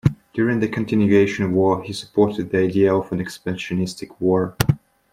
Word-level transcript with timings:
During 0.33 0.59
the 0.61 0.67
Continuation 0.67 1.51
War 1.53 1.83
he 1.83 1.93
supported 1.93 2.49
the 2.49 2.57
idea 2.57 2.91
of 2.91 3.11
an 3.11 3.19
expansionistic 3.23 4.15
war. 4.19 4.55